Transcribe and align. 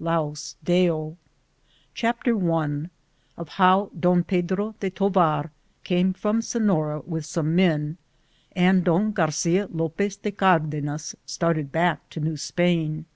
Laua 0.00 0.54
Deo. 0.62 1.16
CHAPTER 1.92 2.52
I 2.54 2.84
Of 3.36 3.50
bow 3.58 3.90
Don 3.98 4.22
Pedro 4.22 4.76
de 4.78 4.90
Tovar 4.90 5.50
came 5.82 6.12
from 6.12 6.40
Sefiore 6.40 7.00
with 7.04 7.26
some 7.26 7.56
men, 7.56 7.98
and 8.54 8.84
Don 8.84 9.10
Garcia 9.10 9.66
Lopez 9.66 10.14
de 10.14 10.30
Cardenas 10.30 11.16
started 11.26 11.72
back 11.72 12.08
to 12.10 12.20
New 12.20 12.36
Spain. 12.36 13.06